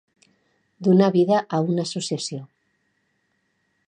donar 0.87 1.11
vida 1.17 1.41
a 1.57 1.61
una 1.73 1.85
associació 1.89 2.41